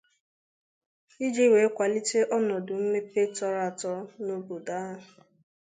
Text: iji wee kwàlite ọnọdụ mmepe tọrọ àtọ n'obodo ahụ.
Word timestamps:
iji 1.25 1.45
wee 1.53 1.73
kwàlite 1.75 2.19
ọnọdụ 2.35 2.73
mmepe 2.81 3.21
tọrọ 3.35 3.59
àtọ 3.69 3.91
n'obodo 4.23 4.73
ahụ. 4.87 5.09